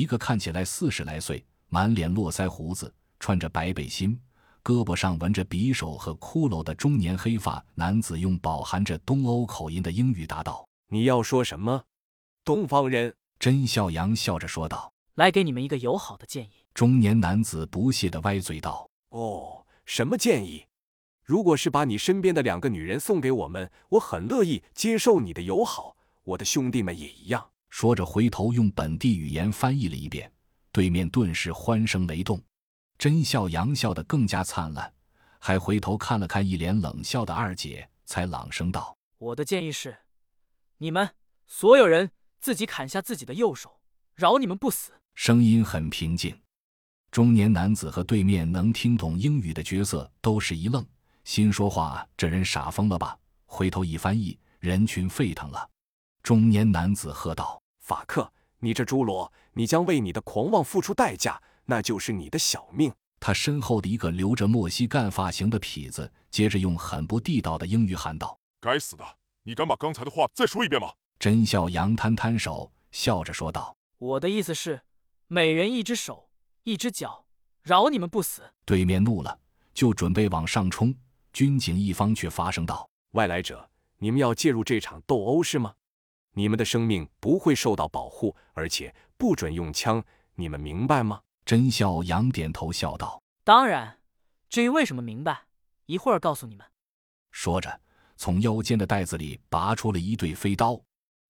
[0.00, 4.18] 一个看起来四十来岁，满脸络腮胡子，穿着白背心，
[4.64, 11.84] 胳膊上纹着匕首和骷髅的中年黑发男子，用饱含着东欧口音的英语答道：“你要说什么？
[12.46, 20.64] 东方人。”甄笑阳笑着说道：“来给你们一个友好的建议。”中年男子不屑地歪嘴道：“哦，什么建议？
[21.22, 25.94] 如果是把你身边的两个女人送给我们，我很乐意接受你的友好。
[26.24, 30.30] 我的兄弟们也一样。”说着，回头用本地语言翻译了一遍，
[30.70, 32.40] 对面顿时欢声雷动。
[32.98, 34.92] 真笑阳笑得更加灿烂，
[35.38, 39.96] 还回头看了看一脸冷笑的二姐，才朗声道：“我的建议是，
[40.78, 41.08] 你们
[41.46, 43.82] 所有人。”自己砍下自己的右手，
[44.14, 44.92] 饶你们不死。
[45.14, 46.34] 声音很平静。
[47.10, 50.82] 中年男子和对面能听懂英语的角色都是一愣，
[51.24, 53.14] 心说话这人傻疯了吧？
[53.44, 55.68] 回头一翻译，人群沸腾了。
[56.22, 57.59] 中年男子喝道
[57.90, 69.04] ：“法克，你这侏罗，你将为你的狂妄付出代价，那就是你的小命。”他身后的一个留着莫西干发型的痞子，接着用很不地道的英语喊道：“该死的，
[69.42, 74.82] 你敢把刚才的话再说一遍吗？”真笑杨摊摊手，笑着说道：“我的意思是，
[75.26, 76.30] 每人一只手，
[76.62, 77.26] 一只脚，
[77.64, 79.36] 饶你们不死。”对面怒了，
[79.74, 80.94] 就准备往上冲。
[81.32, 85.74] 军警一方却发声道：“外来者，你们要介入这场斗殴是吗？
[86.34, 90.02] 你们的生命不会受到保护，而且不准用枪，
[90.34, 93.98] 你们明白吗？”甄笑阳点头笑道：“当然。
[94.48, 95.46] 至于为什么明白，
[95.86, 96.66] 一会儿告诉你们。”
[97.32, 97.80] 说着，
[98.16, 100.80] 从腰间的袋子里拔出了一对飞刀。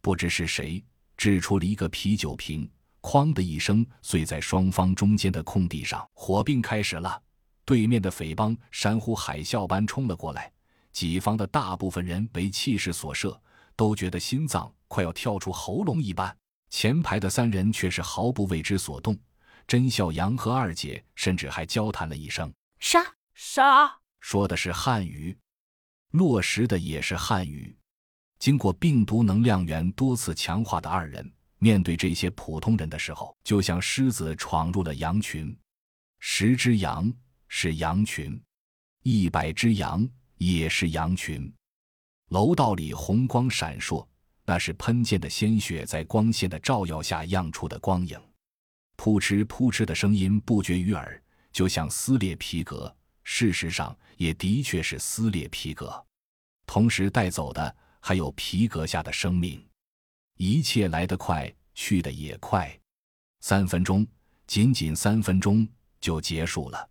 [0.00, 0.82] 不知是谁
[1.16, 2.70] 掷出了一个啤酒瓶，
[3.02, 6.06] 哐的一声碎在双方中间的空地上。
[6.12, 7.20] 火并开始了，
[7.64, 10.52] 对面的匪帮山呼海啸般冲了过来，
[10.92, 13.36] 己方的大部分人为气势所慑，
[13.76, 16.36] 都觉得心脏快要跳出喉咙一般。
[16.70, 19.16] 前排的三人却是毫不为之所动。
[19.66, 23.00] 甄笑阳和二姐甚至还交谈了一声：“杀
[23.34, 25.36] 杀”，说的是汉语，
[26.12, 27.76] 落实的也是汉语。
[28.38, 35.56] 经过病毒能量源多次强化的二人，面对这些普通人的时候，就像狮子闯入了羊群。
[36.20, 37.12] 十只羊
[37.48, 38.40] 是羊群，
[39.02, 41.52] 一百只羊也是羊群。
[42.30, 44.06] 楼道里红光闪烁，
[44.44, 48.20] 那是喷溅的鲜血在光线的照耀下漾出的光影。
[48.96, 51.22] 扑哧扑哧的声音不绝于耳，
[51.52, 52.94] 就像撕裂皮革。
[53.22, 56.04] 事实上，也的确是撕裂皮革，
[56.66, 57.76] 同时带走的。
[57.98, 59.60] 还有皮革下的生命，
[60.36, 62.72] 一切来得快，去得也快。
[63.40, 64.06] 三分钟，
[64.46, 65.66] 仅仅三分钟
[66.00, 66.88] 就结束了。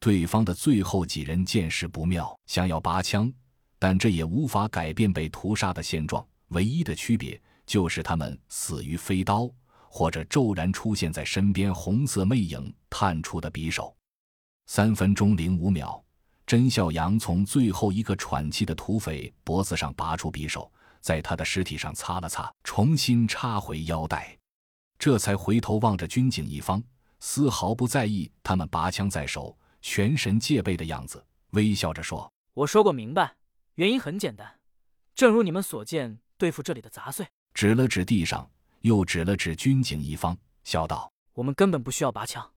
[0.00, 3.30] 对方的最后几人见势不妙，想要拔枪，
[3.78, 6.26] 但这也无法改变被屠杀的现状。
[6.48, 9.50] 唯一的区别就是他们死于飞刀，
[9.88, 13.94] 或者骤然出现在身边红色魅影探出的匕首。
[14.66, 16.02] 三分钟零五秒。
[16.46, 20.70] 甄笑阳从最后一个喘气的土匪脖子上拔出匕首，
[21.00, 24.38] 在他的尸体上擦了擦，重新插回腰带，
[24.96, 26.80] 这才回头望着军警一方，
[27.18, 31.20] 丝毫不在意他们拔枪在手、全神戒备的样子，
[31.50, 33.34] 微笑着说：“我说过明白，
[33.76, 34.58] 原因很简单，
[35.14, 38.50] 正如你们所见，对付这里的杂碎。”指了指地上，
[38.80, 42.50] 又指了指军警一方，笑道：“我们根本不需要拔枪。”